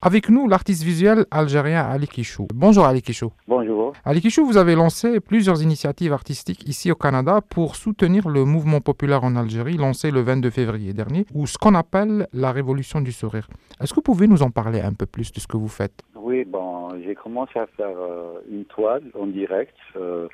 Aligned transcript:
Avec 0.00 0.28
nous, 0.28 0.46
l'artiste 0.46 0.84
visuel 0.84 1.26
algérien 1.32 1.84
Ali 1.84 2.06
Kichou. 2.06 2.46
Bonjour 2.54 2.84
Ali 2.84 3.02
Kichou. 3.02 3.32
Bonjour. 3.48 3.94
Ali 4.04 4.20
Kichou, 4.20 4.46
vous 4.46 4.56
avez 4.56 4.76
lancé 4.76 5.18
plusieurs 5.18 5.60
initiatives 5.60 6.12
artistiques 6.12 6.68
ici 6.68 6.92
au 6.92 6.94
Canada 6.94 7.40
pour 7.40 7.74
soutenir 7.74 8.28
le 8.28 8.44
mouvement 8.44 8.80
populaire 8.80 9.24
en 9.24 9.34
Algérie 9.34 9.76
lancé 9.76 10.12
le 10.12 10.20
22 10.20 10.50
février 10.50 10.92
dernier, 10.92 11.26
ou 11.34 11.48
ce 11.48 11.58
qu'on 11.58 11.74
appelle 11.74 12.28
la 12.32 12.52
révolution 12.52 13.00
du 13.00 13.10
sourire. 13.10 13.48
Est-ce 13.80 13.90
que 13.90 13.96
vous 13.96 14.02
pouvez 14.02 14.28
nous 14.28 14.44
en 14.44 14.50
parler 14.52 14.80
un 14.80 14.92
peu 14.92 15.06
plus 15.06 15.32
de 15.32 15.40
ce 15.40 15.48
que 15.48 15.56
vous 15.56 15.66
faites? 15.66 16.00
Oui, 16.14 16.44
bon, 16.44 16.90
j'ai 17.04 17.16
commencé 17.16 17.58
à 17.58 17.66
faire 17.66 17.98
euh, 17.98 18.38
une 18.48 18.66
toile 18.66 19.02
en 19.18 19.26
direct. 19.26 19.74
Euh, 19.96 20.28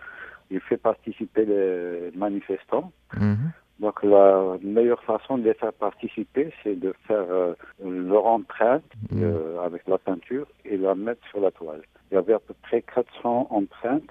j'ai 0.50 0.60
fait 0.60 0.76
participer 0.76 1.46
les 1.46 2.10
manifestants. 2.14 2.92
Mhm. 3.18 3.52
Donc 3.80 4.02
la 4.02 4.56
meilleure 4.62 5.02
façon 5.02 5.38
de 5.38 5.44
les 5.44 5.54
faire 5.54 5.72
participer, 5.72 6.52
c'est 6.62 6.78
de 6.78 6.94
faire 7.08 7.26
euh, 7.28 7.54
leur 7.84 8.26
empreinte 8.26 8.84
Mhm. 9.10 9.22
euh, 9.22 9.60
avec 9.62 9.86
la 9.88 9.98
peinture 9.98 10.46
et 10.64 10.76
la 10.76 10.94
mettre 10.94 11.26
sur 11.28 11.40
la 11.40 11.50
toile. 11.50 11.82
Il 12.10 12.14
y 12.14 12.18
avait 12.18 12.34
à 12.34 12.38
peu 12.38 12.54
près 12.62 12.82
400 12.82 13.48
empreintes. 13.50 14.02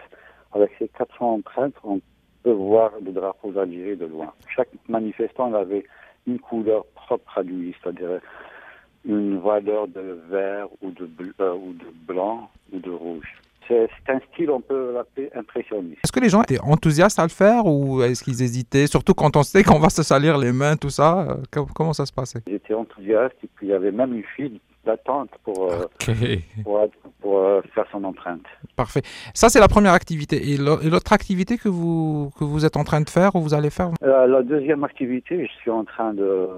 Avec 0.53 0.71
ces 0.77 0.87
400 0.89 1.35
empreintes, 1.35 1.73
on 1.83 1.99
peut 2.43 2.51
voir 2.51 2.91
le 3.03 3.11
drapeau 3.11 3.51
d'Algérie 3.51 3.95
de 3.97 4.05
loin. 4.05 4.31
Chaque 4.55 4.69
manifestant 4.87 5.53
avait 5.53 5.85
une 6.27 6.39
couleur 6.39 6.85
propre 6.95 7.39
à 7.39 7.43
lui, 7.43 7.75
c'est-à-dire 7.81 8.19
une 9.05 9.39
valeur 9.39 9.87
de 9.87 10.19
vert 10.29 10.67
ou 10.81 10.91
de, 10.91 11.05
bleu, 11.05 11.33
euh, 11.39 11.53
ou 11.55 11.73
de 11.73 11.87
blanc 12.07 12.49
ou 12.71 12.79
de 12.79 12.91
rouge. 12.91 13.33
C'est 13.67 13.89
un 14.09 14.19
style, 14.31 14.49
on 14.51 14.61
peut 14.61 14.93
l'appeler 14.93 15.29
impressionniste. 15.35 15.99
Est-ce 16.03 16.11
que 16.11 16.19
les 16.19 16.29
gens 16.29 16.41
étaient 16.43 16.59
enthousiastes 16.61 17.17
à 17.19 17.23
le 17.23 17.29
faire 17.29 17.65
ou 17.65 18.01
est-ce 18.03 18.23
qu'ils 18.23 18.41
hésitaient 18.41 18.87
Surtout 18.87 19.13
quand 19.13 19.35
on 19.37 19.43
sait 19.43 19.63
qu'on 19.67 19.79
va 19.79 19.89
se 19.89 20.03
salir 20.03 20.37
les 20.37 20.51
mains, 20.51 20.75
tout 20.75 20.89
ça. 20.89 21.21
euh, 21.29 21.35
com- 21.51 21.67
Comment 21.73 21.93
ça 21.93 22.05
se 22.05 22.11
passait? 22.13 22.39
J'étais 22.47 22.73
enthousiaste 22.73 23.35
et 23.43 23.47
puis 23.55 23.67
il 23.67 23.69
y 23.69 23.73
avait 23.73 23.91
même 23.91 24.13
une 24.13 24.23
file 24.35 24.59
d'attente 24.85 25.29
pour, 25.45 25.71
euh, 25.71 25.83
Ok, 26.09 26.63
pour, 26.63 26.79
son 27.93 28.03
empreinte. 28.03 28.41
parfait. 28.75 29.03
Ça, 29.33 29.47
c'est 29.49 29.59
la 29.59 29.67
première 29.75 29.93
activité. 29.93 30.35
Et 30.51 30.57
l'au- 30.57 30.81
et 30.81 30.89
l'autre 30.89 31.13
activité 31.13 31.57
que 31.63 31.69
vous, 31.69 32.31
que 32.37 32.43
vous 32.43 32.65
êtes 32.65 32.75
en 32.75 32.83
train 32.83 33.01
de 33.01 33.09
faire 33.17 33.35
ou 33.35 33.41
vous 33.41 33.53
allez 33.53 33.69
faire? 33.69 33.89
Euh, 34.03 34.27
la 34.27 34.41
deuxième 34.41 34.83
activité, 34.83 35.33
je 35.47 35.51
suis 35.61 35.69
en 35.71 35.85
train 35.85 36.11
de, 36.13 36.49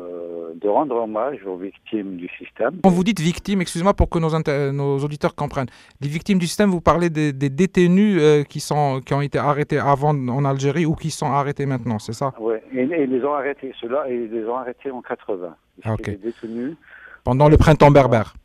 de 0.64 0.68
rendre 0.78 0.96
hommage 0.96 1.40
aux 1.46 1.58
victimes 1.58 2.16
du 2.16 2.30
système. 2.40 2.74
Quand 2.84 2.90
vous 2.90 3.04
dites 3.04 3.20
victimes, 3.20 3.60
excusez-moi 3.62 3.94
pour 3.94 4.10
que 4.10 4.18
nos, 4.20 4.34
inter- 4.34 4.72
nos 4.74 4.98
auditeurs 5.00 5.36
comprennent. 5.36 5.68
Les 6.02 6.08
victimes 6.08 6.40
du 6.40 6.48
système, 6.48 6.70
vous 6.70 6.82
parlez 6.82 7.10
des, 7.10 7.34
des 7.34 7.50
détenus 7.50 8.18
euh, 8.22 8.44
qui, 8.44 8.60
sont, 8.62 9.02
qui 9.06 9.14
ont 9.14 9.22
été 9.22 9.38
arrêtés 9.38 9.78
avant 9.80 10.16
en 10.38 10.46
Algérie 10.46 10.86
ou 10.86 10.96
qui 10.96 11.12
sont 11.12 11.32
arrêtés 11.32 11.66
maintenant, 11.66 12.00
c'est 12.00 12.14
ça? 12.14 12.34
Ouais, 12.40 12.64
et, 12.74 12.84
et 12.84 13.04
ils 13.04 13.10
les 13.12 13.24
ont 13.26 13.34
arrêtés, 13.34 13.74
ceux-là, 13.82 14.06
ils 14.10 14.32
les 14.32 14.46
ont 14.46 14.56
arrêtés 14.58 14.90
en 14.92 15.02
80. 15.02 15.56
Ils 15.78 15.82
Ah, 15.84 15.94
ok. 15.94 16.00
étaient 16.08 16.16
détenus 16.18 16.76
Pendant 17.24 17.50
le 17.50 17.58
printemps 17.58 17.92
berbère. 17.92 18.36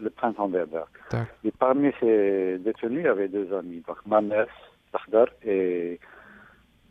Le 0.00 0.10
printemps 0.10 0.48
berbère. 0.48 0.86
Et 1.44 1.50
parmi 1.52 1.90
ces 2.00 2.58
détenus, 2.58 3.00
il 3.00 3.04
y 3.04 3.08
avait 3.08 3.28
deux 3.28 3.52
amis, 3.54 3.82
donc 3.86 3.98
Manes 4.06 4.46
Takhdar 4.92 5.26
et 5.44 5.98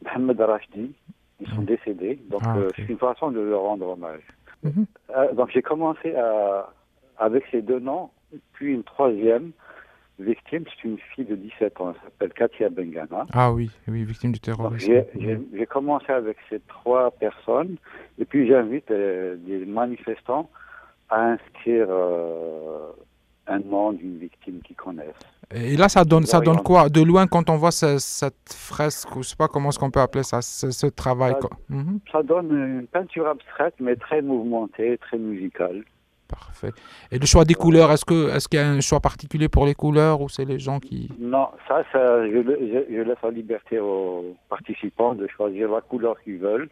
Mohamed 0.03 0.39
Rachdi. 0.41 0.93
Ils 1.41 1.47
sont 1.49 1.61
décédés, 1.61 2.19
donc 2.29 2.41
Ah, 2.43 2.57
euh, 2.57 2.69
c'est 2.75 2.89
une 2.89 2.97
façon 2.97 3.31
de 3.31 3.39
leur 3.39 3.61
rendre 3.61 3.87
hommage. 3.87 4.23
Mhm. 4.63 4.85
Euh, 5.15 5.33
donc 5.33 5.49
j'ai 5.53 5.61
commencé 5.61 6.13
à, 6.15 6.69
avec 7.17 7.45
ces 7.49 7.61
deux 7.61 7.79
noms, 7.79 8.09
puis 8.53 8.73
une 8.73 8.83
troisième 8.83 9.51
victime, 10.19 10.65
c'est 10.67 10.85
une 10.85 10.97
fille 11.15 11.23
de 11.23 11.35
17 11.35 11.79
ans, 11.79 11.93
elle 11.95 12.01
s'appelle 12.01 12.33
Katia 12.33 12.67
Bengana. 12.69 13.25
Ah 13.31 13.53
oui, 13.53 13.71
oui, 13.87 14.03
victime 14.03 14.33
du 14.33 14.41
terrorisme. 14.41 14.85
J'ai 14.85 15.05
j'ai- 15.17 15.39
j'ai 15.53 15.65
commencé 15.65 16.11
avec 16.11 16.35
ces 16.49 16.59
trois 16.67 17.09
personnes, 17.11 17.77
et 18.17 18.25
puis 18.25 18.45
j'invite 18.45 18.91
euh, 18.91 19.37
des 19.37 19.65
manifestants 19.65 20.49
à 21.09 21.31
inscrire 21.31 21.87
euh, 21.89 22.91
un 23.47 23.59
nom 23.59 23.93
d'une 23.93 24.17
victime 24.17 24.61
qu'ils 24.61 24.75
connaissent. 24.75 25.07
Et 25.53 25.75
là, 25.75 25.89
ça 25.89 26.03
donne, 26.05 26.25
ça 26.25 26.39
donne 26.39 26.61
quoi? 26.61 26.89
De 26.89 27.01
loin, 27.01 27.25
quand 27.25 27.49
on 27.49 27.55
voit 27.57 27.71
ce- 27.71 27.97
cette 27.97 28.53
fresque, 28.53 29.15
ou 29.15 29.23
je 29.23 29.29
sais 29.29 29.35
pas 29.35 29.47
comment 29.47 29.69
est-ce 29.69 29.79
qu'on 29.79 29.89
peut 29.89 29.99
appeler 30.01 30.23
ça, 30.23 30.41
ce, 30.43 30.69
ce 30.69 30.85
travail. 30.85 31.33
Ça- 31.33 31.39
quoi. 31.39 31.49
Mhm. 31.69 31.99
Ça 32.11 32.21
donne 32.21 32.51
une 32.51 32.85
peinture 32.87 33.27
abstraite, 33.27 33.73
mais 33.79 33.95
très 33.95 34.21
mouvementée, 34.21 34.97
très 34.99 35.17
musicale. 35.17 35.83
Parfait. 36.27 36.69
Et 37.11 37.17
le 37.17 37.25
choix 37.25 37.43
des 37.43 37.55
couleurs, 37.55 37.91
est-ce 37.91 38.05
que 38.05 38.29
est-ce 38.35 38.47
qu'il 38.47 38.59
y 38.59 38.61
a 38.61 38.69
un 38.69 38.81
choix 38.81 38.99
particulier 38.99 39.49
pour 39.49 39.65
les 39.65 39.73
couleurs 39.73 40.21
ou 40.21 40.29
c'est 40.29 40.45
les 40.45 40.59
gens 40.59 40.79
qui... 40.79 41.09
Non, 41.17 41.47
ça, 41.67 41.81
ça 41.91 42.27
je, 42.27 42.37
le- 42.37 42.59
je- 42.87 42.93
je 42.95 43.01
laisse 43.01 43.17
la 43.23 43.31
liberté 43.31 43.79
aux 43.79 44.35
participants 44.47 45.15
de 45.15 45.25
choisir 45.25 45.71
la 45.71 45.81
couleur 45.81 46.21
qu'ils 46.21 46.37
veulent. 46.37 46.69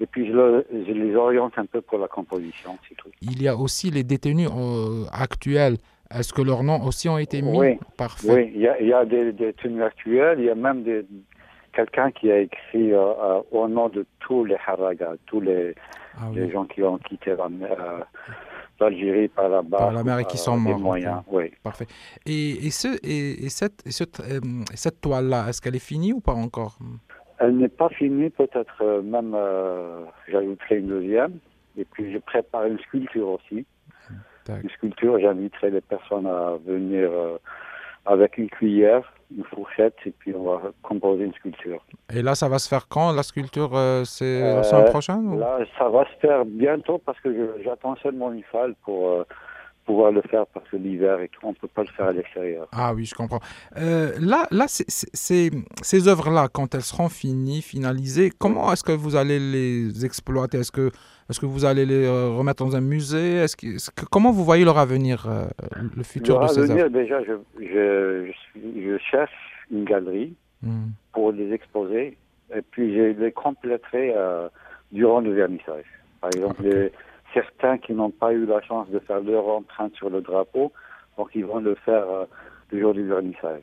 Et 0.00 0.06
puis 0.06 0.26
je, 0.28 0.32
le- 0.32 0.66
je 0.70 0.92
les 0.92 1.14
oriente 1.16 1.54
un 1.56 1.66
peu 1.66 1.80
pour 1.80 1.98
la 1.98 2.08
composition, 2.08 2.78
c'est 2.88 2.94
tout. 2.96 3.08
Il 3.22 3.42
y 3.42 3.48
a 3.48 3.56
aussi 3.56 3.90
les 3.90 4.04
détenus 4.04 4.48
euh, 4.54 5.04
actuels. 5.12 5.76
Est-ce 6.10 6.32
que 6.32 6.40
leurs 6.42 6.62
noms 6.62 6.82
aussi 6.84 7.08
ont 7.08 7.18
été 7.18 7.42
mis? 7.42 7.58
Oui. 7.58 7.78
Parfait. 7.96 8.32
Oui, 8.32 8.52
il 8.54 8.60
y 8.62 8.68
a, 8.68 8.80
il 8.80 8.88
y 8.88 8.92
a 8.92 9.04
des, 9.04 9.32
des 9.32 9.52
tenues 9.54 9.82
actuelles, 9.82 10.38
il 10.40 10.46
y 10.46 10.50
a 10.50 10.54
même 10.54 10.82
des, 10.84 11.04
quelqu'un 11.72 12.10
qui 12.12 12.30
a 12.30 12.38
écrit 12.38 12.92
euh, 12.92 12.98
euh, 13.22 13.40
au 13.50 13.68
nom 13.68 13.88
de 13.88 14.06
tous 14.20 14.44
les 14.44 14.56
haragas, 14.66 15.14
tous 15.26 15.40
les, 15.40 15.74
Ah 16.16 16.28
oui. 16.30 16.36
les 16.36 16.50
gens 16.50 16.64
qui 16.64 16.82
ont 16.82 16.96
quitté 16.98 17.34
la- 17.36 18.06
l'Algérie 18.80 19.28
par 19.28 19.48
là-bas. 19.48 19.76
Par 19.78 19.92
la 19.92 20.04
mer 20.04 20.20
et 20.20 20.24
qui 20.24 20.38
sont 20.38 20.56
morts, 20.56 20.78
moyens, 20.78 21.22
oui. 21.30 21.50
Parfait. 21.62 21.86
Et, 22.24 22.66
et, 22.66 22.70
ce, 22.70 22.88
et, 23.02 23.44
et 23.44 23.48
cette, 23.48 23.82
et 23.84 23.90
ce- 23.90 24.04
cette 24.74 25.00
toile-là, 25.00 25.48
est-ce 25.48 25.60
qu'elle 25.60 25.76
est 25.76 25.80
finie 25.84 26.12
ou 26.12 26.20
pas 26.20 26.34
encore? 26.34 26.78
Elle 27.40 27.56
n'est 27.56 27.68
pas 27.68 27.88
finie, 27.90 28.30
peut-être 28.30 28.82
euh, 28.82 29.02
même 29.02 29.32
euh, 29.34 30.04
j'ajouterai 30.28 30.78
une 30.78 30.88
deuxième. 30.88 31.38
Et 31.76 31.84
puis 31.84 32.12
je 32.12 32.18
prépare 32.18 32.64
une 32.66 32.78
sculpture 32.80 33.28
aussi. 33.28 33.64
Une 34.48 34.70
sculpture, 34.70 35.18
j'inviterai 35.20 35.70
les 35.70 35.82
personnes 35.82 36.26
à 36.26 36.54
venir 36.66 37.10
euh, 37.12 37.36
avec 38.06 38.38
une 38.38 38.48
cuillère, 38.48 39.12
une 39.36 39.44
fourchette, 39.44 39.94
et 40.06 40.10
puis 40.10 40.34
on 40.34 40.42
va 40.44 40.72
composer 40.82 41.24
une 41.24 41.34
sculpture. 41.34 41.84
Et 42.14 42.22
là, 42.22 42.34
ça 42.34 42.48
va 42.48 42.58
se 42.58 42.66
faire 42.66 42.88
quand 42.88 43.12
La 43.12 43.22
sculpture, 43.22 43.70
euh, 43.76 44.04
c'est 44.04 44.40
la 44.40 44.62
semaine 44.62 44.86
prochaine 44.86 45.28
ou- 45.28 45.38
Là, 45.38 45.58
ça 45.78 45.88
va 45.90 46.04
se 46.06 46.18
faire 46.20 46.46
bientôt 46.46 46.96
parce 47.04 47.20
que 47.20 47.56
j'attends 47.62 47.94
seulement 47.96 48.32
une 48.32 48.42
salle 48.50 48.74
pour 48.84 49.26
pouvoir 49.88 50.12
le 50.12 50.22
faire 50.32 50.44
parce 50.54 50.68
que 50.70 50.76
l'hiver 50.76 51.16
et 51.24 51.28
tout, 51.28 51.40
on 51.44 51.54
ne 51.54 51.60
peut 51.62 51.72
pas 51.76 51.82
le 51.88 51.92
faire 51.96 52.06
à 52.12 52.12
l'extérieur. 52.12 52.68
Ah 52.72 52.92
oui, 52.94 53.04
je 53.10 53.14
comprends. 53.20 53.40
Euh, 53.78 54.12
là, 54.20 54.40
là 54.50 54.66
c'est- 54.68 54.88
c'est- 54.96 55.10
c'est- 55.14 55.50
ces 55.82 56.08
œuvres-là, 56.12 56.48
quand 56.52 56.74
elles 56.74 56.82
seront 56.92 57.08
finies, 57.08 57.62
finalisées, 57.62 58.30
comment 58.38 58.70
est-ce 58.72 58.84
que 58.84 58.92
vous 59.04 59.16
allez 59.16 59.38
les 59.40 60.04
exploiter? 60.04 60.58
Est-ce 60.58 60.70
que, 60.78 60.86
est 61.30 61.38
que 61.40 61.46
vous 61.46 61.64
allez 61.64 61.86
les 61.86 62.04
euh, 62.04 62.28
remettre 62.38 62.62
dans 62.66 62.76
un 62.76 62.82
musée? 62.82 63.30
Est-ce 63.44 63.56
que, 63.56 63.66
Comment 64.10 64.30
vous 64.30 64.44
voyez 64.44 64.64
leur 64.70 64.78
avenir, 64.78 65.16
euh, 65.26 65.46
le 65.96 66.02
futur 66.02 66.38
Leur 66.38 66.48
de 66.48 66.52
ces 66.54 66.70
œuvres? 66.70 66.88
déjà, 67.02 67.18
je, 67.24 67.32
je, 67.60 68.30
je, 68.54 68.60
je 68.86 68.98
cherche 69.10 69.32
une 69.70 69.84
galerie 69.84 70.34
Hmm. 70.62 70.88
pour 71.12 71.30
les 71.32 71.52
exposer 71.58 72.18
et 72.56 72.62
puis 72.72 72.86
je 72.96 73.02
les 73.22 73.30
compléterai 73.32 74.12
euh, 74.16 74.48
durant 74.92 75.20
le 75.20 75.32
vernissage. 75.32 75.84
Par 76.20 76.30
exemple, 76.34 76.60
Ok. 76.60 76.66
les- 76.66 76.92
certains 77.34 77.78
qui 77.78 77.92
n'ont 77.92 78.10
pas 78.10 78.32
eu 78.32 78.46
la 78.46 78.60
chance 78.62 78.88
de 78.90 78.98
faire 79.00 79.20
leur 79.20 79.46
empreinte 79.48 79.94
sur 79.94 80.10
le 80.10 80.20
drapeau, 80.20 80.72
donc 81.16 81.28
ils 81.34 81.44
vont 81.44 81.60
le 81.60 81.74
faire 81.74 82.08
euh, 82.08 82.24
le 82.70 82.80
jour 82.80 82.94
du 82.94 83.06
vernissage. 83.06 83.62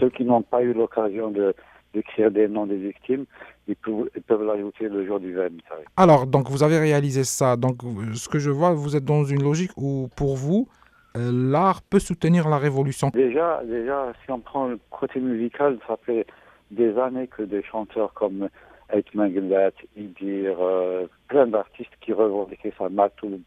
Ceux 0.00 0.10
qui 0.10 0.24
n'ont 0.24 0.42
pas 0.42 0.62
eu 0.62 0.72
l'occasion 0.72 1.30
de 1.30 1.54
d'écrire 1.94 2.30
des 2.30 2.46
noms 2.46 2.66
des 2.66 2.76
victimes, 2.76 3.24
ils 3.68 3.76
peuvent, 3.76 4.10
ils 4.14 4.22
peuvent 4.22 4.44
l'ajouter 4.44 4.88
le 4.88 5.06
jour 5.06 5.18
du 5.18 5.32
vernissage. 5.32 5.84
Alors, 5.96 6.26
donc 6.26 6.50
vous 6.50 6.62
avez 6.62 6.78
réalisé 6.78 7.24
ça. 7.24 7.56
Donc, 7.56 7.76
ce 8.14 8.28
que 8.28 8.38
je 8.38 8.50
vois, 8.50 8.72
vous 8.74 8.96
êtes 8.96 9.04
dans 9.04 9.24
une 9.24 9.42
logique 9.42 9.70
où, 9.78 10.08
pour 10.14 10.36
vous, 10.36 10.68
euh, 11.16 11.30
l'art 11.32 11.80
peut 11.80 11.98
soutenir 11.98 12.48
la 12.48 12.58
révolution. 12.58 13.10
Déjà, 13.14 13.62
déjà, 13.64 14.12
si 14.24 14.30
on 14.30 14.40
prend 14.40 14.66
le 14.68 14.78
côté 14.90 15.20
musical, 15.20 15.78
ça 15.88 15.96
fait 16.04 16.26
des 16.70 16.98
années 16.98 17.28
que 17.28 17.42
des 17.42 17.62
chanteurs 17.62 18.12
comme 18.12 18.48
Ait 18.92 19.04
Mengelet, 19.14 19.72
Idir, 19.96 20.56
euh, 20.60 21.06
plein 21.28 21.46
d'artistes 21.46 21.92
qui 22.00 22.12
revendiquaient 22.12 22.72
ça, 22.78 22.88
Matoub, 22.88 23.40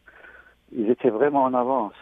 ils 0.71 0.89
étaient 0.89 1.09
vraiment 1.09 1.43
en 1.43 1.53
avance. 1.53 1.93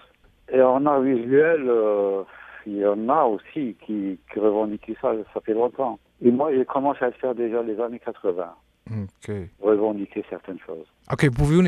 Et 0.51 0.61
en 0.61 0.85
art 0.85 1.01
visuel, 1.01 1.65
euh, 1.67 2.23
il 2.65 2.77
y 2.77 2.85
en 2.85 3.07
a 3.09 3.23
aussi 3.25 3.75
qui, 3.85 4.19
qui 4.33 4.39
revendiquaient 4.39 4.95
ça, 5.01 5.13
ça 5.33 5.41
fait 5.41 5.53
longtemps. 5.53 5.99
Et 6.21 6.31
moi, 6.31 6.51
j'ai 6.53 6.65
commencé 6.65 7.03
à 7.03 7.07
le 7.07 7.13
faire 7.13 7.35
déjà 7.35 7.61
les 7.61 7.79
années 7.79 7.99
80, 7.99 8.49
Ok. 8.89 9.35
revendiquer 9.61 10.23
certaines 10.29 10.59
choses. 10.65 10.87
Ok, 11.11 11.29
pouvez-vous... 11.29 11.61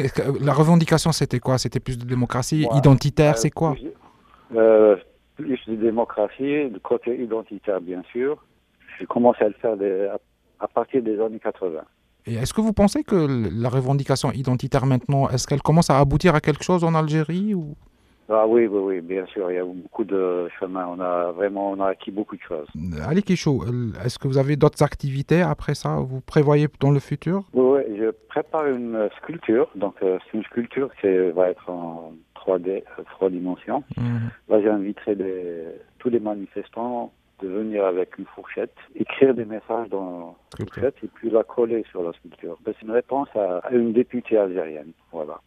La 0.43 0.53
revendication, 0.53 1.11
c'était 1.11 1.39
quoi? 1.39 1.57
C'était 1.57 1.79
plus 1.79 1.97
de 1.97 2.05
démocratie? 2.05 2.65
Ouais. 2.69 2.77
identitaire, 2.77 3.33
Euh, 3.33 3.37
c'est 3.37 3.51
quoi? 3.51 3.73
Plus, 3.73 3.91
euh, 4.55 4.95
plus 5.35 5.59
de 5.67 5.75
démocratie, 5.75 6.69
de 6.69 6.79
côté 6.79 7.21
identitaire, 7.21 7.79
bien 7.79 8.01
sûr. 8.11 8.43
J'ai 8.99 9.05
commencé 9.05 9.43
à 9.43 9.47
le 9.49 9.53
faire 9.55 9.77
des- 9.77 10.09
à, 10.59 10.67
partir 10.67 11.01
des 11.01 11.19
années 11.19 11.39
80. 11.39 11.81
Et 12.25 12.35
est-ce 12.35 12.53
que 12.53 12.61
vous 12.61 12.73
pensez 12.73 13.03
que 13.03 13.15
la 13.51 13.69
revendication 13.69 14.31
identitaire 14.31 14.85
maintenant, 14.85 15.29
est-ce 15.29 15.47
qu'elle 15.47 15.61
commence 15.61 15.89
à 15.89 15.99
aboutir 15.99 16.35
à 16.35 16.41
quelque 16.41 16.63
chose 16.63 16.83
en 16.83 16.93
Algérie 16.95 17.53
ou... 17.53 17.75
Ah 18.31 18.45
oui, 18.47 18.67
oui, 18.67 18.79
oui, 18.79 19.01
bien 19.01 19.25
sûr, 19.25 19.49
il 19.51 19.55
y 19.55 19.57
a 19.57 19.65
beaucoup 19.65 20.03
de 20.03 20.47
chemin. 20.59 20.85
On 20.85 20.99
a 20.99 21.31
vraiment, 21.31 21.71
on 21.71 21.79
a 21.79 21.87
acquis 21.87 22.11
beaucoup 22.11 22.35
de 22.35 22.41
choses. 22.43 22.67
Ali 23.03 23.23
Kichou, 23.23 23.63
euh, 23.63 23.91
est-ce 24.05 24.19
que 24.19 24.27
vous 24.27 24.37
avez 24.37 24.55
d'autres 24.55 24.83
activités 24.83 25.41
après 25.41 25.73
ça? 25.73 25.95
Vous 25.95 26.21
prévoyez 26.21 26.67
dans 26.79 26.91
le 26.91 26.99
futur? 26.99 27.45
Oui, 27.55 27.79
oui, 27.87 27.97
je 27.97 28.11
prépare 28.27 28.67
une 28.67 28.95
euh, 28.95 29.09
sculpture. 29.17 29.67
Donc, 29.73 29.95
euh, 30.03 30.19
c'est 30.25 30.37
une 30.37 30.43
sculpture 30.43 30.91
qui 31.01 31.07
va 31.35 31.49
être 31.49 31.67
en 31.71 32.13
3D, 32.35 32.83
euh, 32.99 33.03
trois 33.15 33.31
dimensions. 33.31 33.83
Mhm. 33.97 34.29
Là, 34.49 34.61
j'inviterai 34.61 35.17
tous 35.97 36.09
les 36.09 36.19
manifestants 36.19 37.11
de 37.41 37.47
venir 37.47 37.85
avec 37.85 38.17
une 38.17 38.25
fourchette, 38.25 38.75
écrire 38.95 39.33
des 39.33 39.45
messages 39.45 39.89
dans 39.89 40.35
la 40.57 40.65
fourchette 40.65 40.95
et 41.03 41.07
puis 41.07 41.29
la 41.29 41.43
coller 41.43 41.83
sur 41.91 42.03
la 42.03 42.11
sculpture. 42.13 42.57
Ben, 42.63 42.73
C'est 42.79 42.85
une 42.85 42.91
réponse 42.91 43.29
à, 43.35 43.57
à 43.59 43.71
une 43.71 43.93
députée 43.93 44.37
algérienne. 44.37 44.91
Voilà. 45.11 45.39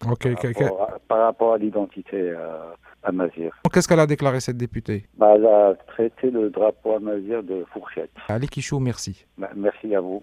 Par 0.00 0.10
rapport 0.16 0.82
à, 0.82 0.98
par 1.08 1.18
rapport 1.26 1.52
à 1.52 1.58
l'identité 1.58 2.16
euh, 2.16 2.72
à 3.02 3.12
Mazir. 3.12 3.52
Qu'est-ce 3.70 3.86
qu'elle 3.86 4.00
a 4.00 4.06
déclaré, 4.06 4.40
cette 4.40 4.56
députée? 4.56 5.04
Bah, 5.18 5.32
elle 5.36 5.44
a 5.44 5.74
traité 5.88 6.30
le 6.30 6.48
drapeau 6.48 6.94
à 6.94 6.98
Mazir 7.00 7.42
de 7.42 7.64
fourchette. 7.72 8.10
Ali 8.28 8.48
Kichou, 8.48 8.78
merci. 8.80 9.26
Ben, 9.36 9.48
Merci 9.54 9.94
à 9.94 10.00
vous. 10.00 10.18